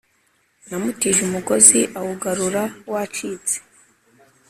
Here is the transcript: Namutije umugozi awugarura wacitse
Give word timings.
Namutije 0.67 1.19
umugozi 1.27 1.79
awugarura 1.99 2.63
wacitse 2.91 3.55